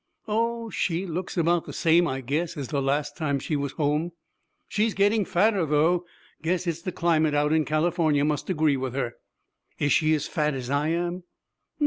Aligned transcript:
'Oh, 0.27 0.71
she 0.71 1.05
looks 1.05 1.37
about 1.37 1.65
the 1.67 1.73
same, 1.73 2.07
I 2.07 2.21
guess, 2.21 2.57
as 2.57 2.69
the 2.69 2.81
last 2.81 3.15
time 3.15 3.37
she 3.37 3.55
was 3.55 3.73
home. 3.73 4.13
She's 4.67 4.95
getting 4.95 5.25
fatter, 5.25 5.63
though. 5.63 6.05
Guess 6.41 6.81
the 6.81 6.91
climate 6.91 7.35
out 7.35 7.53
in 7.53 7.65
California 7.65 8.25
must 8.25 8.49
agree 8.49 8.77
with 8.77 8.95
her.' 8.95 9.17
'Is 9.77 9.91
she 9.91 10.15
as 10.15 10.25
fat 10.25 10.55
as 10.55 10.71
I 10.71 10.87
am?' 10.87 11.21